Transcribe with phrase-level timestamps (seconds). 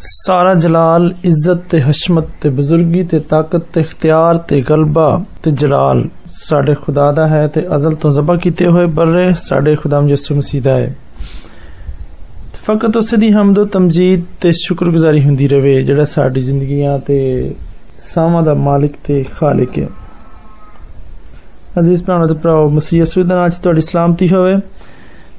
[0.00, 5.06] ਸਾਰਾ ਜਲਾਲ ਇੱਜ਼ਤ ਤੇ ਹਸ਼ਮਤ ਤੇ ਬਜ਼ੁਰਗੀ ਤੇ ਤਾਕਤ ਤੇ ਇਖਤਿਆਰ ਤੇ ਗਲਬਾ
[5.42, 10.08] ਤੇ ਜਲਾਲ ਸਾਡੇ ਖੁਦਾ ਦਾ ਹੈ ਤੇ ਅਜ਼ਲ ਤੋਂ ਜ਼ਬਾ ਕੀਤੇ ਹੋਏ ਬਰਰੇ ਸਾਡੇ ਖੁਦਾਮ
[10.08, 10.94] ਯਿਸੂ ਮਸੀਹ ਦਾ ਹੈ
[12.64, 17.20] ਫਕਤ ਉਸ ਦੀ ਹਮਦ ਤੇ ਤਮਜੀਦ ਤੇ ਸ਼ੁਕਰਗੁਜ਼ਾਰੀ ਹੁੰਦੀ ਰਵੇ ਜਿਹੜਾ ਸਾਡੀ ਜ਼ਿੰਦਗੀਆਂ ਤੇ
[18.14, 19.88] ਸਾਵਾਂ ਦਾ ਮਾਲਿਕ ਤੇ ਖਾਲਿਕ ਹੈ
[21.78, 24.56] ਅਜ਼ੀਜ਼ ਭਰਾਵਾਂ ਤੇ ਭਰਾਓ ਮਸੀਹ ਯਿਸੂ ਦਾ ਨਾਮ ਤੁਹਾਡੀ ਸਲਾਮਤੀ ਹੋਵੇ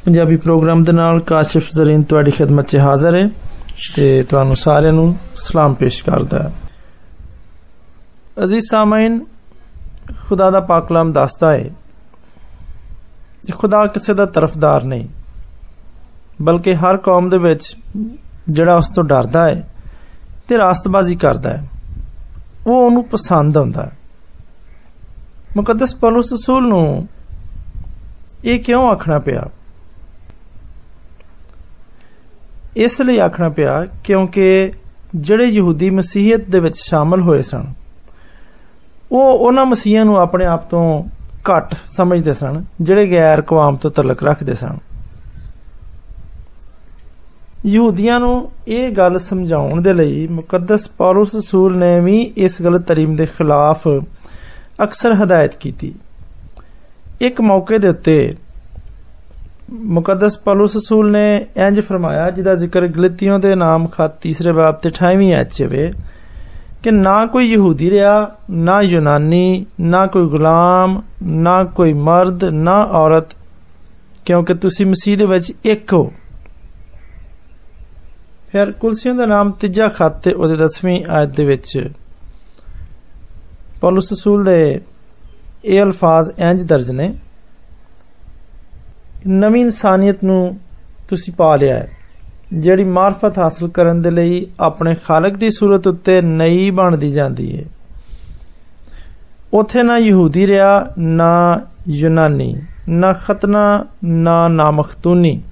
[0.06, 3.30] ਪੰਜਾਬੀ ਪ੍ਰੋਗਰਾਮ ਦੇ ਨਾਲ ਕਾਸ਼ਿਫ ਜ਼ਰੀਨ ਤੁਹਾਡੀ ਖidmat 'ਚ ਹਾਜ਼ਰ ਹੈ
[3.96, 6.52] ਤੇ ਤੁਹਾਨੂੰ ਸਾਰਿਆਂ ਨੂੰ ਸਲਾਮ ਪੇਸ਼ ਕਰਦਾ ਹੈ
[8.44, 9.20] ਅਜ਼ੀਜ਼ ਸਾਮਈਨ
[10.28, 11.70] ਖੁਦਾ ਦਾ ਪਾਕ ਕਲਾਮ ਦੱਸਦਾ ਹੈ
[13.46, 15.08] ਕਿ ਖੁਦਾ ਕਿਸੇ ਦਾ ਤਰਫਦਾਰ ਨਹੀਂ
[16.42, 17.76] ਬਲਕਿ ਹਰ ਕੌਮ ਦੇ ਵਿੱਚ
[18.50, 19.64] ਜਿਹੜਾ ਉਸ ਤੋਂ ਡਰਦਾ ਹੈ
[20.48, 21.64] ਤੇ ਰਾਸਤਬਾਜ਼ੀ ਕਰਦਾ ਹੈ
[22.68, 23.92] ਉਹ ਉਹਨੂੰ ਪਸੰਦ ਆਉਂਦਾ ਹੈ
[25.56, 27.08] ਮੁਕੱਦਸ ਪੌਲਸ ਰਸੂਲ ਨੂੰ
[28.44, 29.50] ਇਹ ਕਿਉਂ ਆਖਣਾ ਪਿਆ
[32.76, 34.72] ਇਸ ਲਈ ਆਖਣਾ ਪਿਆ ਕਿਉਂਕਿ
[35.16, 37.66] ਜਿਹੜੇ ਯਹੂਦੀ ਮਸੀਹਤ ਦੇ ਵਿੱਚ ਸ਼ਾਮਲ ਹੋਏ ਸਨ
[39.12, 41.04] ਉਹ ਉਹਨਾਂ ਮਸੀਹਾਂ ਨੂੰ ਆਪਣੇ ਆਪ ਤੋਂ
[41.50, 44.78] ਘੱਟ ਸਮਝਦੇ ਸਨ ਜਿਹੜੇ ਗੈਰ ਕੌਮ ਤੋਂ ਤਲਕ ਰੱਖਦੇ ਸਨ
[47.66, 53.16] ਯਹੂਦੀਆਂ ਨੂੰ ਇਹ ਗੱਲ ਸਮਝਾਉਣ ਦੇ ਲਈ ਮੁਕੱਦਸ ਪੌਲਸ ਰਸੂਲ ਨੇ ਵੀ ਇਸ ਗਲਤ ਤਰੀਮ
[53.16, 53.88] ਦੇ ਖਿਲਾਫ
[54.84, 55.94] ਅਕਸਰ ਹਦਾਇਤ ਕੀਤੀ
[57.22, 58.34] ਇੱਕ ਮੌਕੇ ਦੇ ਉੱਤੇ
[59.72, 61.26] ਮੁਕੱਦਸ ਪੌਲਸ ਰਸੂਲ ਨੇ
[61.58, 65.92] ਇੰਜ ਫਰਮਾਇਆ ਜਿਹਦਾ ਜ਼ਿਕਰ ਗਲਤੀਆਂ ਦੇ ਨਾਮ ਖਾਤ ਤੀਸਰੇ ਬਾਬ ਤੇ 28ਵੀਂ ਐਚ ਚ ਵੇ
[66.84, 68.16] ਕਿ ਨਾ ਕੋਈ ਯਹੂਦੀ ਰਿਹਾ
[68.50, 73.36] ਨਾ ਯੂਨਾਨੀ ਨਾ ਕੋਈ ਗੁਲਾਮ ਨਾ ਕੋਈ ਮਰਦ ਨਾ ਔਰਤ
[74.26, 76.12] ਕਿਉਂਕਿ ਤੁਸੀਂ ਮਸੀਹ ਦੇ ਵਿੱਚ ਇੱਕ ਹੋ
[78.52, 81.90] ਫਿਰ ਕੁਲਸੀਆਂ ਦਾ ਨਾਮ ਤੀਜਾ ਖੱਤ ਤੇ ਉਹਦੇ 10ਵੀਂ ਆਇਤ ਦੇ ਵਿੱਚ
[83.82, 84.80] ਪੌਲਸ ਰਸੂਲ ਦੇ
[85.66, 87.14] ਇਹ ਅਲਫਾਜ਼ ਇੰਜ ਦਰਜ ਨੇ
[89.29, 90.59] ਨਵੀਂ ਇਨਸਾਨੀਅਤ ਨੂੰ
[91.09, 91.89] ਤੁਸੀਂ ਪਾ ਲਿਆ ਹੈ,
[92.53, 97.65] ਜਿਹੜੀ ਮਾਰਫਤ ਹਾਸਲ ਕਰਨ ਦੇ ਲਈ ਆਪਣੇ ਖਾਲਕ ਦੀ ਸੂਰਤ ਉੱਤੇ ਨਈ ਬਣਦੀ ਜਾਂਦੀ ਹੈ।
[99.55, 102.55] ਉਥੇ ਨਾ ਯਹੂਦੀ ਰਿਆ ਨਾ ਯੂਨਾਨੀ,
[102.89, 105.43] ਨਾ ਖਤਨਾ, ਨਾ ਨਾਮਖਤੂਨੀ,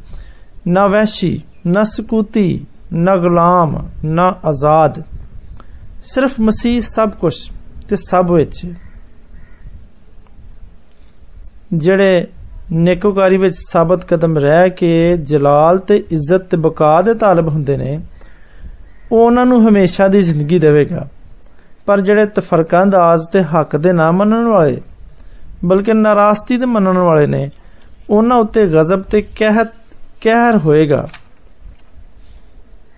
[0.66, 5.03] ਨਾ ਵਹਿਸ਼ੀ ਨਾ ਸਕੂਤੀ, ਨਾ ਗੁਲਾਮ, ਨਾ ਆਜ਼ਾਦ।
[6.03, 7.34] ਸਿਰਫ ਮਸੀਹ ਸਭ ਕੁਝ
[7.88, 8.72] ਤੇ ਸਭ ਵਿੱਚ,
[11.72, 12.26] ਜਿਹੜੇ
[12.74, 18.00] ਨੇਕੋਕਾਰੀ ਵਿੱਚ ਸਾਬਤ ਕਦਮ ਰਹਿ ਕੇ ਜਲਾਲ ਤੇ ਇੱਜ਼ਤ ਤੇ ਬਕਾ ਦੇ ਤਾਲਬ ਹੁੰਦੇ ਨੇ
[19.12, 21.07] ਉਹ ਉਹਨਾਂ ਨੂੰ ਹਮੇਸ਼ਾ ਦੀ ਜ਼ਿੰਦਗੀ ਦੇਵੇਗਾ
[21.85, 24.81] ਪਰ ਜਿਹੜੇ ਤਫਰਕਾਂ ਅੰਦਾਜ਼ ਤੇ ਹੱਕ ਦੇ ਨਾ ਮੰਨਣ ਵਾਲੇ
[25.66, 27.50] ਬਲਕਿ ਨਾਰਾਜ਼ਗੀ ਦੇ ਮੰਨਣ ਵਾਲੇ ਨੇ
[28.09, 29.72] ਉਹਨਾਂ ਉੱਤੇ ਗਜ਼ਬ ਤੇ ਕਹਿਤ
[30.22, 31.07] ਕਹਿਰ ਹੋਏਗਾ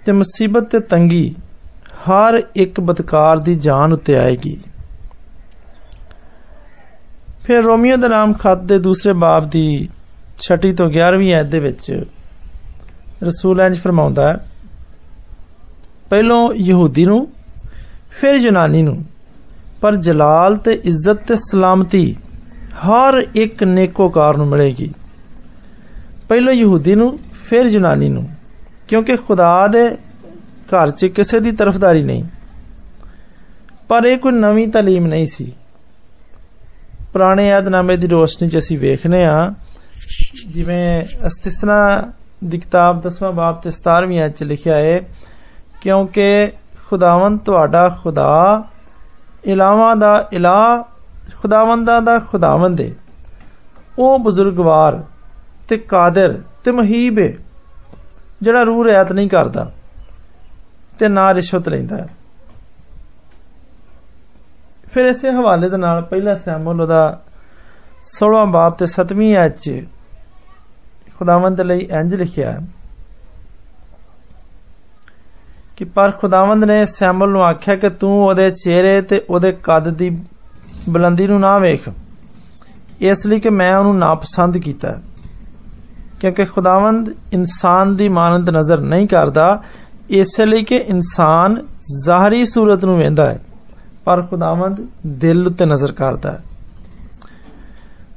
[0.05, 1.35] ਤੇ ਮੁਸੀਬਤ ਤੇ ਤੰਗੀ
[2.09, 4.57] ਹਰ ਇੱਕ ਬਦਕਾਰ ਦੀ ਜਾਨ ਉੱਤੇ ਆਏਗੀ
[7.47, 9.65] ਫਿਰ ਰੋਮੀਓ ਦਾ ਨਾਮ ਖਤ ਦੇ ਦੂਸਰੇ ਬਾਬ ਦੀ
[10.41, 11.91] 6 ਤੋਂ 11ਵੀਂ ਐਤ ਦੇ ਵਿੱਚ
[13.23, 14.37] ਰਸੂਲ ਇੰਜ ਫਰਮਾਉਂਦਾ ਹੈ
[16.09, 17.27] ਪਹਿਲੋਂ ਯਹੂਦੀ ਨੂੰ
[18.11, 18.97] ਫਿਰ ਯੂਨਾਨੀ ਨੂੰ
[19.81, 22.03] ਪਰ ਜਲਾਲ ਤੇ ਇੱਜ਼ਤ ਤੇ ਸਲਾਮਤੀ
[22.81, 24.91] ਹਰ ਇੱਕ ਨੇਕੋਕਾਰ ਨੂੰ ਮਿਲੇਗੀ
[26.29, 28.27] ਪਹਿਲੋਂ ਯਹੂਦੀ ਨੂੰ ਫਿਰ ਯੂਨਾਨੀ ਨੂੰ
[28.87, 29.89] ਕਿਉਂਕਿ ਖੁਦਾ ਦੇ
[30.69, 32.23] ਘਰ 'ਚ ਕਿਸੇ ਦੀ ਤਰਫਦਾਰੀ ਨਹੀਂ
[33.89, 35.51] ਪਰ ਇਹ ਕੋਈ ਨਵੀਂ ਤਾਲੀਮ ਨਹੀਂ ਸੀ
[37.17, 39.53] ਪੁਰਾਣੇ ਯਾਦਨਾਮੇ ਦੀ ਰੋਸ਼ਨੀ 'ਚ ਅਸੀਂ ਵੇਖਨੇ ਆ
[40.47, 41.77] ਜਿਵੇਂ ਅਸਤਿਸਨਾ
[42.43, 44.99] ਦੀ ਕਿਤਾਬ 10ਵਾਂ ਬਾਬ ਤੇ 17ਵੀਂ ਆਇਤ 'ਚ ਲਿਖਿਆ ਹੈ
[45.81, 46.51] ਕਿਉਂਕਿ
[46.87, 48.63] ਖੁਦਾਵੰਦ ਤੁਹਾਡਾ ਖੁਦਾ
[49.45, 50.83] ਇਲਾਵਾ ਦਾ ਇਲਾ
[51.41, 52.89] ਖੁਦਾਵੰਦਾ ਦਾ ਖੁਦਾਵੰਦ ਹੈ
[53.99, 55.01] ਉਹ ਬਜ਼ੁਰਗਵਾਰ
[55.69, 57.33] ਤੇ ਕਾਦਰ ਤੇ ਮਹੀਬ ਹੈ
[58.41, 59.71] ਜਿਹੜਾ ਰੂਹ ਰਿਆਤ ਨਹੀਂ ਕਰਦਾ
[60.99, 62.07] ਤੇ ਨਾ ਰਿਸ਼ਵਤ ਲੈਂਦਾ ਹੈ
[64.93, 67.01] ਫਿਰ ਇਸੇ ਹਵਾਲੇ ਦੇ ਨਾਲ ਪਹਿਲਾ ਸੈਮੂਅਲ ਉਹਦਾ
[68.09, 69.83] 16ਵਾਂ ਬਾਬ ਤੇ 7ਵੀਂ ਆਇਤ 'ਚ
[71.19, 72.59] ਖੁਦਾਵੰਦ ਲਈ ਇੰਜ ਲਿਖਿਆ ਹੈ
[75.77, 80.09] ਕਿ ਪਰ ਖੁਦਾਵੰਦ ਨੇ ਸੈਮੂਅਲ ਨੂੰ ਆਖਿਆ ਕਿ ਤੂੰ ਉਹਦੇ ਚਿਹਰੇ ਤੇ ਉਹਦੇ ਕੱਦ ਦੀ
[80.89, 81.89] ਬੁਲੰਦੀ ਨੂੰ ਨਾ ਵੇਖ
[83.01, 84.99] ਇਸ ਲਈ ਕਿ ਮੈਂ ਉਹਨੂੰ ਨਾਪਸੰਦ ਕੀਤਾ
[86.19, 89.47] ਕਿਉਂਕਿ ਖੁਦਾਵੰਦ ਇਨਸਾਨ ਦੀ ਮਾਨੰਦ ਨਜ਼ਰ ਨਹੀਂ ਕਰਦਾ
[90.11, 91.55] ਇਸ ਲਈ ਕਿ ਇਨਸਾਨ
[92.05, 93.39] ਜ਼ਾਹਰੀ ਸੂਰਤ ਨੂੰ ਵੇਂਦਾ ਹੈ
[94.07, 94.79] ਪਰ ਖੁਦਾਵੰਦ
[95.19, 96.41] ਦਿਲ ਉੱਤੇ ਨਜ਼ਰ ਕਰਦਾ ਹੈ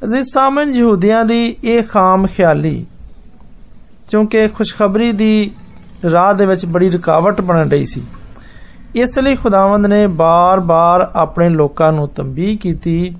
[0.04, 2.84] ਅਜ਼ੀਜ਼ ਸਾਮਨ ਯਹੂਦੀਆਂ ਦੀ ਇਹ ਖਾਮ ਖਿਆਲੀ
[4.10, 5.50] ਕਿਉਂਕਿ ਖੁਸ਼ਖਬਰੀ ਦੀ
[6.12, 8.02] ਰਾਹ ਦੇ ਵਿੱਚ ਬੜੀ ਰੁਕਾਵਟ ਬਣ ਰਹੀ ਸੀ
[8.94, 13.14] ਇਸ ਲਈ ਖੁਦਾਵੰਦ ਨੇ ਬਾਰ-ਬਾਰ ਆਪਣੇ ਲੋਕਾਂ ਨੂੰ ਤੰਬੀਹ ਕੀਤੀ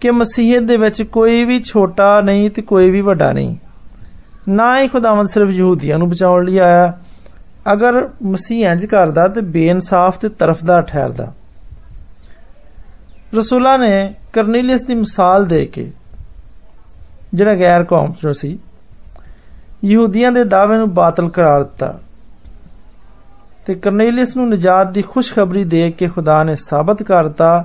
[0.00, 3.56] ਕਿ ਮਸੀਹਤ ਦੇ ਵਿੱਚ ਕੋਈ ਵੀ ਛੋਟਾ ਨਹੀਂ ਤੇ ਕੋਈ ਵੀ ਵੱਡਾ ਨਹੀਂ
[4.48, 6.92] ਨਾ ਹੀ ਖੁਦਾਵੰਦ ਸਿਰਫ ਯਹੂਦੀਆਂ ਨੂੰ ਬਚਾਉਣ ਲਈ ਆਇਆ
[7.72, 11.32] ਅਗਰ ਮਸੀਹ ਇੰਜ ਕਰਦਾ ਤੇ ਬੇਇਨਸਾਫ ਤੇ ਤਰਫਦਾਰ ਠਹਿਰਦਾ
[13.36, 15.90] ਰਸੂਲਾਂ ਨੇ ਕਰਨੀਲੀਅਸ ਦੀ ਮਿਸਾਲ ਦੇ ਕੇ
[17.34, 18.58] ਜਿਹੜਾ ਗੈਰ ਕੌਮ ਚੋਂ ਸੀ
[19.84, 21.98] ਯਹੂਦੀਆਂ ਦੇ ਦਾਅਵੇ ਨੂੰ ਬਾਤਲ ਕਰਾਰ ਦਿੱਤਾ
[23.66, 27.64] ਤੇ ਕਰਨੇਲੀਅਸ ਨੂੰ ਨਜਾਤ ਦੀ ਖੁਸ਼ਖਬਰੀ ਦੇ ਕੇ ਖੁਦਾ ਨੇ ਸਾਬਤ ਕਰਤਾ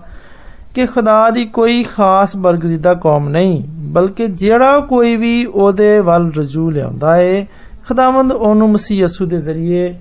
[0.76, 6.70] ਕਿ ਖੁਦਾ ਦੀ ਕੋਈ ਖਾਸ ਬਰਗਜ਼ੀਦਾ ਕੌਮ ਨਹੀਂ ਬਲਕਿ ਜਿਹੜਾ ਕੋਈ ਵੀ ਉਹਦੇ ਵੱਲ ਰਜੂ
[6.70, 7.46] ਲਿਆਉਂਦਾ ਏ
[7.88, 9.94] ਖੁਦਾਵੰਦ ਉਹਨੂੰ ਮਸੀਹ ਯਸੂ ਦੇ ਜ਼ਰੀਏ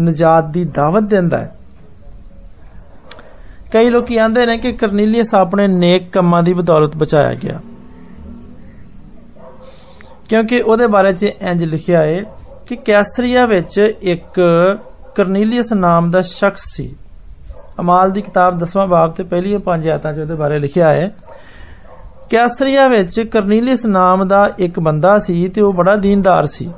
[0.00, 1.54] ਨਜਾਤ ਦੀ ਦਾਵਤ ਦਿੰਦਾ ਹੈ
[3.72, 7.60] ਕਈ ਲੋਕੀ ਆਂਦੇ ਨੇ ਕਿ ਕਰਨੀਲੀਅਸ ਆਪਣੇ ਨੇਕ ਕੰਮਾਂ ਦੀ ਬਦੌਲਤ ਬਚਾਇਆ ਗਿਆ
[10.28, 12.22] ਕਿਉਂਕਿ ਉਹਦੇ ਬਾਰੇ 'ਚ ਇੰਜ ਲਿਖਿਆ ਹੈ
[12.66, 14.40] ਕਿ ਕੈਸਰੀਆ ਵਿੱਚ ਇੱਕ
[15.14, 16.90] ਕਰਨੀਲੀਅਸ ਨਾਮ ਦਾ ਸ਼ਖਸ ਸੀ
[17.80, 21.10] ਅਮਾਲ ਦੀ ਕਿਤਾਬ 10ਵਾਂ ਬਾਬ ਤੇ ਪਹਿਲੀਆਂ ਪੰਜ ਆਇਤਾਂ 'ਚ ਉਹਦੇ ਬਾਰੇ ਲਿਖਿਆ ਹੈ
[22.30, 26.70] ਕੈਸਰੀਆ ਵਿੱਚ ਕਰਨੀਲੀਅਸ ਨਾਮ ਦਾ ਇੱਕ ਬੰਦਾ ਸੀ ਤੇ ਉਹ ਬੜਾ ਦੀਨਦਾਰ ਸੀ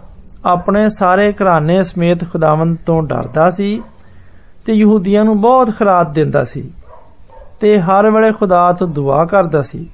[0.44, 3.82] ਆਪਣੇ ਸਾਰੇ ਘਰਾਣੇ ਸਮੇਤ ਖੁਦਾਵੰਦ ਤੋਂ ਡਰਦਾ ਸੀ
[4.66, 6.62] ਤੇ ਯਹੂਦੀਆਂ ਨੂੰ ਬਹੁਤ ਖਰਾਤ ਦਿੰਦਾ ਸੀ
[7.60, 9.86] ਤੇ ਹਰ ਵੇਲੇ ਖੁਦਾ ਤੋਂ ਦੁਆ ਕਰਦਾ ਸੀ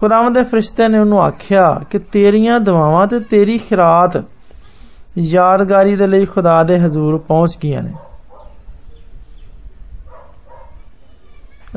[0.00, 4.22] ਖੁਦਾਵੰਦ ਦੇ ਫਰਿਸ਼ਤੇ ਨੇ ਉਹਨੂੰ ਆਖਿਆ ਕਿ ਤੇਰੀਆਂ ਦੁਆਵਾਂ ਤੇ ਤੇਰੀ ਖਿਰਾਤ
[5.18, 7.92] ਯਾਦਗਾਰੀ ਦੇ ਲਈ ਖੁਦਾ ਦੇ ਹਜ਼ੂਰ ਪਹੁੰਚ ਗਈਆਂ ਨੇ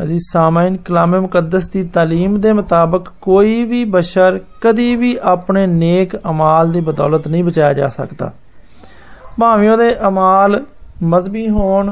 [0.03, 6.15] ਅਜੀ ਸਾਮਾਈਨ ਕਲਾਮੇ ਮੁਕੱਦਸ ਦੀ ਤਾਲੀਮ ਦੇ ਮੁਤਾਬਕ ਕੋਈ ਵੀ ਬਸ਼ਰ ਕਦੀ ਵੀ ਆਪਣੇ ਨੇਕ
[6.29, 8.31] ਅਮਾਲ ਦੀ ਬਦੌਲਤ ਨਹੀਂ ਬਚਾਇਆ ਜਾ ਸਕਦਾ
[9.39, 10.63] ਭਾਵੇਂ ਉਹਦੇ ਅਮਾਲ
[11.03, 11.91] ਮਜ਼ਬੀ ਹੋਣ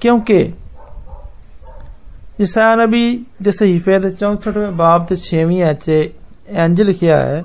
[0.00, 0.52] ਕਿਉਂਕਿ
[2.40, 3.04] ਇਸਾ ਨਬੀ
[3.42, 5.88] ਦੇ ਸਹੀਫੇ ਦੇ 64ਵੇਂ ਬਾਬ ਤੇ 6ਵੀਂ ਐਚ
[6.58, 7.42] ਇੰਜ ਲਿਖਿਆ ਹੈ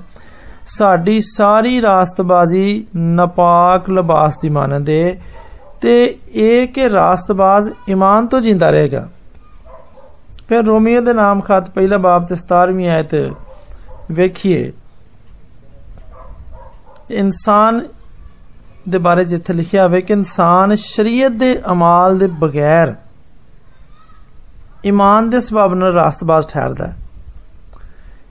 [0.68, 2.86] ਸਾਡੀ ਸਾਰੀ ਰਾਸਤਬਾਜ਼ੀ
[3.18, 4.98] ਨਪਾਕ ਲਿਬਾਸ ਦੀ ਮਾਨੰਦੇ
[5.80, 5.94] ਤੇ
[6.36, 9.06] ਇਹ ਕਿ ਰਾਸਤਬਾਜ਼ ਈਮਾਨ ਤੋਂ ਜਿੰਦਾ ਰਹੇਗਾ
[10.48, 13.14] ਫਿਰ ਰੋਮੀਓ ਦੇ ਨਾਮ ਖਤ ਪਹਿਲਾ ਬਾਬ ਤੇ 17ਵੀਂ ਆਇਤ
[14.10, 14.70] ਵੇਖੀਏ
[17.10, 17.80] ਇਨਸਾਨ
[18.88, 22.94] ਦੇ ਬਾਰੇ ਜਿੱਥੇ ਲਿਖਿਆ ਹੋਵੇ ਕਿ ਇਨਸਾਨ ਸ਼ਰੀਅਤ ਦੇ ਅਮਾਲ ਦੇ ਬਗੈਰ
[24.86, 26.96] ਈਮਾਨ ਦੇ ਸਬਬ ਨਾਲ ਰਾਸਤਬਾਜ਼ ਠਹਿਰਦਾ ਹੈ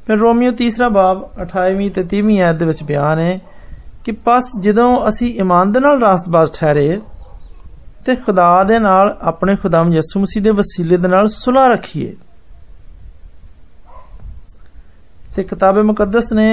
[0.08, 3.40] ਫਿਰ ਰੋਮੀਓ ਤੀਸਰਾ ਬਾਬ 28ਵੀਂ ਤੇ 30ਵੀਂ ਆਇਤ ਦੇ ਵਿੱਚ ਬਿਆਨ ਹੈ
[4.06, 7.00] ਕਿ ਪਸ ਜਦੋਂ ਅਸੀਂ ਈਮਾਨ ਦੇ ਨਾਲ ਰਾਸਤਬਾਜ਼ ਠਹਿਰੇ
[8.06, 12.14] ਤੇ ਖੁਦਾ ਦੇ ਨਾਲ ਆਪਣੇ ਖੁਦਾਮ ਯਿਸੂ ਮਸੀਹ ਦੇ ਵਸੀਲੇ ਦੇ ਨਾਲ ਸੁਲਾ ਰੱਖੀਏ
[15.36, 16.48] ਤੇ ਕਿਤਾਬੇ ਮੁਕੱਦਸ ਨੇ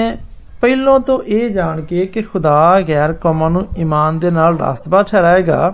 [0.61, 5.73] ਪਹਿਲੋਂ ਤੋਂ ਇਹ ਜਾਣ ਕੇ ਕਿ ਖੁਦਾ ਗੈਰ ਕੌਮਾਂ ਨੂੰ ਈਮਾਨ ਦੇ ਨਾਲ ਰਾਸਤਬਾਜ਼ ਠਹਿਰਾਏਗਾ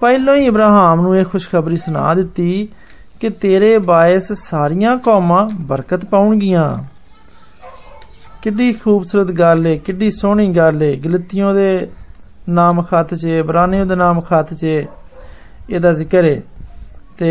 [0.00, 2.68] ਪਹਿਲੋਂ ਹੀ ਇਬਰਾਹਿਮ ਨੂੰ ਇਹ ਖੁਸ਼ਖਬਰੀ ਸੁਣਾ ਦਿੱਤੀ
[3.20, 6.66] ਕਿ ਤੇਰੇ ਬਾਇਸ ਸਾਰੀਆਂ ਕੌਮਾਂ ਬਰਕਤ ਪਾਉਣਗੀਆਂ
[8.42, 11.88] ਕਿੱਡੀ ਖੂਬਸੂਰਤ ਗੱਲ ਏ ਕਿੱਡੀ ਸੋਹਣੀ ਗੱਲ ਏ ਗਲਤੀਆਂ ਦੇ
[12.48, 14.64] ਨਾਮ ਖਤ 'ਚ ਇਬਰਾਨੀਓ ਦੇ ਨਾਮ ਖਤ 'ਚ
[15.70, 16.40] ਇਹਦਾ ਜ਼ਿਕਰ ਹੈ
[17.18, 17.30] ਤੇ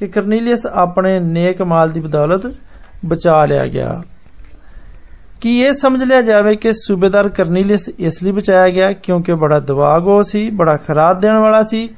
[0.00, 2.46] ਕਿ ਕਰਨੀਲੀਅਸ ਆਪਣੇ ਨੇਕ ਮਾਲ ਦੀ ਬਦੌਲਤ
[3.06, 4.02] ਬਚਾ ਲਿਆ ਗਿਆ
[5.40, 10.22] ਕੀ ਇਹ ਸਮਝ ਲਿਆ ਜਾਵੇ ਕਿ ਸੂਬੇਦਾਰ ਕਰਨੀਲੀਅਸ ਇਸ ਲਈ ਬਚਾਇਆ ਗਿਆ ਕਿਉਂਕਿ ਬੜਾ ਦਵਾਗੋ
[10.22, 11.88] ਸੀ ਬੜਾ ਖਰਾਤ ਦੇਣ ਵਾਲਾ ਸੀ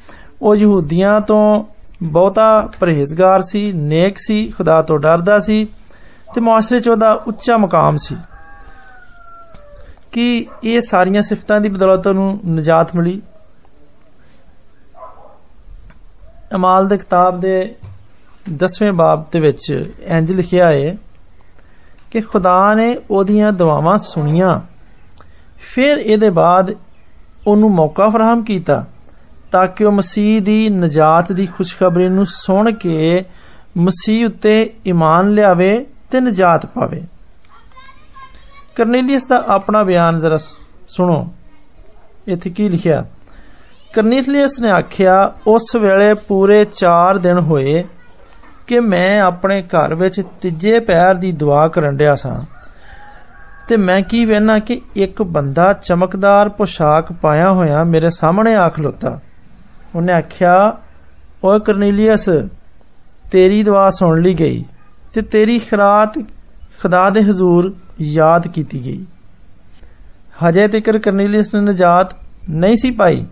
[0.43, 1.65] ਉਹ ਯਹੂਦੀਆਂ ਤੋਂ
[2.03, 2.49] ਬਹੁਤਾ
[2.81, 5.67] ਪਰਹੇਜ਼ਗਾਰ ਸੀ ਨੇਕ ਸੀ ਖੁਦਾ ਤੋਂ ਡਰਦਾ ਸੀ
[6.35, 8.17] ਤੇ ਮੁਆਸ਼ਰੇ 'ਚ ਉਹਦਾ ਉੱਚਾ ਮਕਾਮ ਸੀ
[10.13, 13.21] ਕਿ ਇਹ ਸਾਰੀਆਂ ਸਿਫਤਾਂ ਦੀ ਬਦੌਲਤ ਨੂੰ ਨਜਾਤ ਮਿਲੀ
[16.55, 17.75] ਅਮਾਲ ਦੇ ਕਿਤਾਬ ਦੇ
[18.65, 20.97] 10ਵੇਂ ਬਾਬ ਦੇ ਵਿੱਚ ਇੰਜ ਲਿਖਿਆ ਹੈ
[22.11, 24.61] ਕਿ ਖੁਦਾ ਨੇ ਉਹਦੀਆਂ ਦੁਆਵਾਂ ਸੁਣੀਆਂ
[25.75, 26.75] ਫਿਰ ਇਹਦੇ ਬਾਅਦ
[27.47, 28.85] ਉਹਨੂੰ ਮੌਕਾ ਫਰਾਹਮ ਕੀਤਾ
[29.51, 33.25] ਤਾਂ ਕਿ ਉਹ ਮਸੀਹ ਦੀ ਨਜਾਤ ਦੀ ਖੁਸ਼ਖਬਰੀ ਨੂੰ ਸੁਣ ਕੇ
[33.79, 37.03] ਮਸੀਹ ਉੱਤੇ ਈਮਾਨ ਲਿਆਵੇ ਤੇ ਨਜਾਤ ਪਾਵੇ
[38.77, 40.37] ਕਰਨੇਲੀਅਸ ਦਾ ਆਪਣਾ ਬਿਆਨ ਜ਼ਰਾ
[40.89, 41.27] ਸੁਣੋ
[42.29, 43.05] ਇੱਥੇ ਕੀ ਲਿਖਿਆ
[43.95, 47.85] ਕਰਨੇਲੀਅਸ ਨੇ ਆਖਿਆ ਉਸ ਵੇਲੇ ਪੂਰੇ 4 ਦਿਨ ਹੋਏ
[48.67, 52.45] ਕਿ ਮੈਂ ਆਪਣੇ ਘਰ ਵਿੱਚ ਤੀਜੇ ਪੈਰ ਦੀ ਦੁਆ ਕਰਨ ਡਿਆ ਸਾਂ
[53.69, 59.21] ਤੇ ਮੈਂ ਕੀ ਵੇਖਣਾ ਕਿ ਇੱਕ ਬੰਦਾ ਚਮਕਦਾਰ ਪੋਸ਼ਾਕ ਪਾਇਆ ਹੋਇਆ ਮੇਰੇ ਸਾਹਮਣੇ ਆ ਖਲੋਤਾ
[59.95, 60.77] ਉਹਨੇ ਆਖਿਆ
[61.45, 62.29] ਓਏ ਕਰਨੇਲੀਅਸ
[63.31, 64.65] ਤੇਰੀ ਦੁਆ ਸੁਣ ਲਈ ਗਈ
[65.13, 66.19] ਤੇ ਤੇਰੀ ਖਰਾਤ
[66.83, 69.05] ਖੁਦਾ ਦੇ ਹਜ਼ੂਰ ਯਾਦ ਕੀਤੀ ਗਈ
[70.45, 72.15] ਹਜੇ ਤੱਕ ਕਰਨੀਲੀਅਸ ਨੇ ਨਜਾਤ
[72.51, 73.27] ਨਹੀਂ ਸੀ ਪਾਈ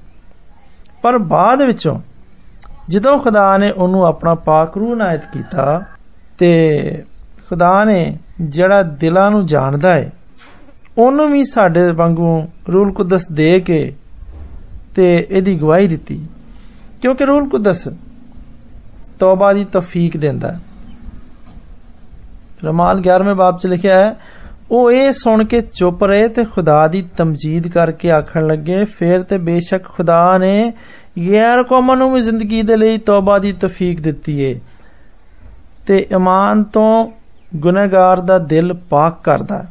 [1.02, 2.00] ਪਰ ਬਾਅਦ ਵਿੱਚੋਂ
[2.90, 5.82] ਜਦੋਂ ਖੁਦਾ ਨੇ ਉਹਨੂੰ ਆਪਣਾ ਪਾਕ ਰੂਹ ਨਾਇਤ ਕੀਤਾ
[6.38, 6.50] ਤੇ
[7.48, 10.10] ਖੁਦਾ ਨੇ ਜਿਹੜਾ ਦਿਲਾਂ ਨੂੰ ਜਾਣਦਾ ਹੈ
[10.98, 12.40] ਉਹਨੂੰ ਵੀ ਸਾਡੇ ਵਾਂਗੂ
[12.72, 13.92] ਰੂਲ ਕੁਦਸ ਦੇ ਕੇ
[14.94, 16.20] ਤੇ ਇਹਦੀ ਗਵਾਹੀ ਦਿੱਤੀ
[17.02, 17.88] ਕਿਉਂਕਿ ਰੂਲ ਕੁਦਸ
[19.18, 20.60] ਤੌਬਾ ਦੀ ਤੌਫੀਕ ਦਿੰਦਾ ਹੈ
[22.64, 24.16] ਰਮਾਲ 11ਵੇਂ ਬਾਬ 'ਚ ਲਿਖਿਆ ਹੈ
[24.70, 29.38] ਉਹ ਇਹ ਸੁਣ ਕੇ ਚੁੱਪ ਰਹੇ ਤੇ ਖੁਦਾ ਦੀ ਤਮਜੀਦ ਕਰਕੇ ਆਖਣ ਲੱਗੇ ਫਿਰ ਤੇ
[29.38, 30.72] ਬੇਸ਼ੱਕ ਖੁਦਾ ਨੇ
[31.22, 34.58] ਗੈਰ ਕੌਮਾਂ ਨੂੰ ਵੀ ਜ਼ਿੰਦਗੀ ਦੇ ਲਈ ਤੌਬਾ ਦੀ ਤੌਫੀਕ ਦਿੱਤੀ ਏ
[35.86, 37.08] ਤੇ ਇਮਾਨ ਤੋਂ
[37.56, 39.64] ਗੁਨਾਹਗਾਰ ਦਾ ਦਿਲ ਪਾਕ ਕਰਦਾ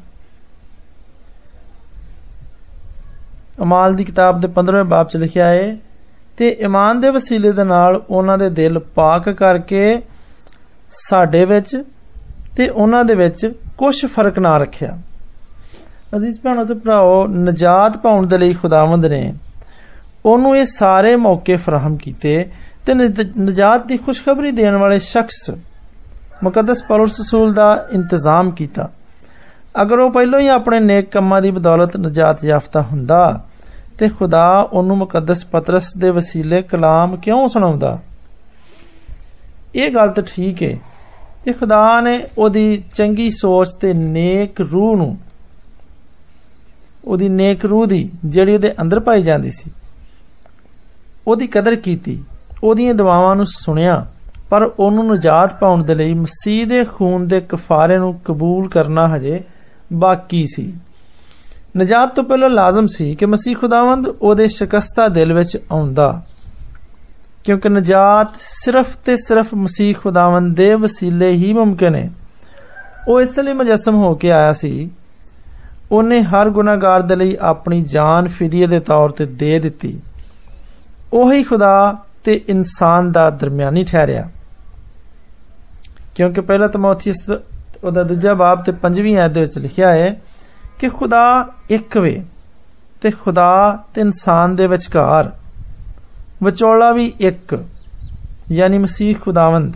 [3.61, 5.75] ਅਮਾਲ ਦੀ ਕਿਤਾਬ ਦੇ 15ਵੇਂ ਬਾਬ 'ਚ ਲਿਖਿਆ ਹੈ
[6.37, 10.01] ਤੇ ਇਮਾਨ ਦੇ ਵਸੀਲੇ ਦੇ ਨਾਲ ਉਹਨਾਂ ਦੇ ਦਿਲ ਪਾਕ ਕਰਕੇ
[10.91, 11.75] ਸਾਡੇ ਵਿੱਚ
[12.57, 13.45] ਤੇ ਉਹਨਾਂ ਦੇ ਵਿੱਚ
[13.77, 14.97] ਕੁਝ ਫਰਕ ਨਾ ਰੱਖਿਆ
[16.15, 19.33] ਅਜ਼ੀਜ਼ ਭੈਣੋ ਤੇ ਭਰਾਓ ਨਜਾਤ ਪਾਉਣ ਦੇ ਲਈ ਖੁਦਾਵੰਦ ਨੇ
[20.25, 22.45] ਉਹਨੂੰ ਇਹ ਸਾਰੇ ਮੌਕੇ ਫਰਾਹਮ ਕੀਤੇ
[22.85, 25.49] ਤੇ ਨਜਾਤ ਦੀ ਖੁਸ਼ਖਬਰੀ ਦੇਣ ਵਾਲੇ ਸ਼ਖਸ
[26.43, 28.89] ਮੁਕੱਦਸ ਪੌਲਸ ਰਸੂਲ ਦਾ ਇੰਤਜ਼ਾਮ ਕੀਤਾ
[29.81, 33.19] ਅਗਰ ਉਹ ਪਹਿਲਾਂ ਹੀ ਆਪਣੇ ਨੇਕ ਕੰਮਾਂ ਦੀ ਬਦੌਲਤ ਨਜਾਤ ਯਾਫਤਾ ਹੁੰਦਾ
[33.97, 37.97] ਤੇ ਖੁਦਾ ਉਹਨੂੰ ਮੁਕੱਦਸ ਪਤਰਸ ਦੇ ਵਸੀਲੇ ਕਲਾਮ ਕਿਉਂ ਸੁਣਾਉਂਦਾ
[39.75, 40.77] ਇਹ ਗੱਲ ਤਾਂ ਠੀਕ ਹੈ
[41.45, 45.17] ਤੇ ਖੁਦਾ ਨੇ ਉਹਦੀ ਚੰਗੀ ਸੋਚ ਤੇ ਨੇਕ ਰੂਹ ਨੂੰ
[47.05, 49.71] ਉਹਦੀ ਨੇਕ ਰੂਹ ਦੀ ਜਿਹੜੀ ਉਹਦੇ ਅੰਦਰ ਪਾਈ ਜਾਂਦੀ ਸੀ
[51.27, 52.23] ਉਹਦੀ ਕਦਰ ਕੀਤੀ
[52.63, 54.05] ਉਹਦੀਆਂ ਦੁਆਵਾਂ ਨੂੰ ਸੁਣਿਆ
[54.49, 59.41] ਪਰ ਉਹਨੂੰ ਨਜਾਤ ਪਾਉਣ ਦੇ ਲਈ ਮਸੀਹ ਦੇ ਖੂਨ ਦੇ ਕਫਾਰੇ ਨੂੰ ਕਬੂਲ ਕਰਨਾ ਹਜੇ
[59.93, 60.73] ਬਾਕੀ ਸੀ
[61.77, 66.21] ਨਜਾਤ ਤੋਂ ਪਹਿਲਾਂ ਲਾਜ਼ਮ ਸੀ ਕਿ ਮਸੀਹ ਖੁਦਾਵੰਦ ਉਹਦੇ ਸ਼ਿਕਸਤਾ ਦਿਲ ਵਿੱਚ ਆਉਂਦਾ
[67.43, 72.09] ਕਿਉਂਕਿ ਨਜਾਤ ਸਿਰਫ ਤੇ ਸਿਰਫ ਮਸੀਹ ਖੁਦਾਵੰਦ ਦੇ ਵਸੀਲੇ ਹੀ ਮੁਮਕਿਨ ਹੈ
[73.07, 74.89] ਉਹ ਇਸ ਲਈ ਮੁਜਸਮ ਹੋ ਕੇ ਆਇਆ ਸੀ
[75.91, 79.99] ਉਹਨੇ ਹਰ ਗੁਨਾਹਗਾਰ ਦੇ ਲਈ ਆਪਣੀ ਜਾਨ ਫਿਦੀਏ ਦੇ ਤੌਰ ਤੇ ਦੇ ਦਿੱਤੀ
[81.13, 84.27] ਉਹੀ ਖੁਦਾ ਤੇ ਇਨਸਾਨ ਦਾ ਦਰਮਿਆਨੀ ਠਹਿਰਿਆ
[86.15, 87.29] ਕਿਉਂਕਿ ਪਹਿਲਾ ਤਮੋਥੀਸ
[87.83, 90.15] ਉਹਦਾ ਦੂਜਾ ਬਾਬ ਤੇ ਪੰਜਵੀਂ ਆਇਤ ਦੇ ਵਿੱਚ ਲਿਖਿਆ ਹੈ
[90.79, 91.23] ਕਿ ਖੁਦਾ
[91.69, 92.23] ਇੱਕ ਵੇ
[93.01, 95.31] ਤੇ ਖੁਦਾ ਤੇ ਇਨਸਾਨ ਦੇ ਵਿਚਕਾਰ
[96.43, 97.55] ਵਿਚੋਲਾ ਵੀ ਇੱਕ
[98.51, 99.73] ਯਾਨੀ ਮਸੀਹ ਖੁਦਾਵੰਦ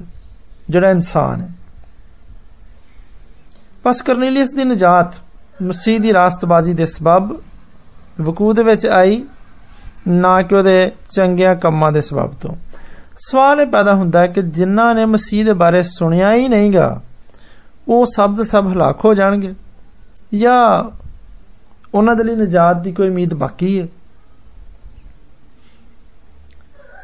[0.69, 1.49] ਜਿਹੜਾ ਇਨਸਾਨ ਹੈ
[3.83, 5.15] ਪਸ ਕਰਨੀਲੀਅਸ ਦੀ ਨਜਾਤ
[5.63, 7.37] ਮਸੀਹ ਦੀ ਰਾਸਤਬਾਜ਼ੀ ਦੇ ਸਬਬ
[8.21, 9.23] ਵਕੂ ਦੇ ਵਿੱਚ ਆਈ
[10.07, 12.55] ਨਾ ਕਿ ਉਹਦੇ ਚੰਗਿਆਂ ਕੰਮਾਂ ਦੇ ਸਬਬ ਤੋਂ
[13.17, 16.99] ਸਵਾਲ ਇਹ ਪੈਦਾ ਹੁੰਦਾ ਹੈ ਕਿ ਜਿਨ੍ਹਾਂ ਨੇ ਮਸੀਹ ਦੇ ਬਾਰੇ ਸੁਣਿਆ ਹੀ ਨਹੀਂਗਾ
[17.87, 19.53] ਉਹ ਸਭ ਦੇ ਸਭ ਹਲਾਕ ਹੋ ਜਾਣਗੇ
[20.33, 20.83] ਜਾਂ
[21.93, 23.87] ਉਹਨਾਂ ਦੇ ਲਈ ਨਜਾਤ ਦੀ ਕੋਈ ਉਮੀਦ ਬਾਕੀ ਹੈ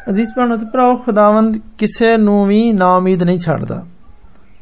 [0.10, 3.84] ਅਜ਼ੀਜ਼ ਭੈਣੋ ਤੇ ਭਰਾਓ ਖੁਦਾਵੰਦ ਕਿਸੇ ਨੂੰ ਵੀ ਨਾ ਉਮੀਦ ਨਹੀਂ ਛੱਡਦਾ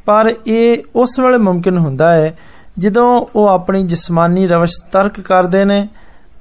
[0.06, 2.38] ਪਰ ਇਹ ਉਸ ਵੇਲੇ ਮੁਮਕਿਨ ਹੁੰਦਾ ਹੈ
[2.80, 5.88] ਜਦੋਂ ਉਹ ਆਪਣੀ ਜਿਸਮਾਨੀ ਰਵਸ਼ ਤਰਕ ਕਰਦੇ ਨੇ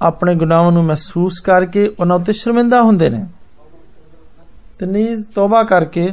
[0.01, 3.25] ਆਪਣੇ ਗੁਨਾਹਾਂ ਨੂੰ ਮਹਿਸੂਸ ਕਰਕੇ ਉਹਨਾਂ ਉੱਤੇ ਸ਼ਰਮਿੰਦਾ ਹੁੰਦੇ ਨੇ
[4.79, 6.07] ਤੇ ਨੀਜ਼ ਤੋਬਾ ਕਰਕੇ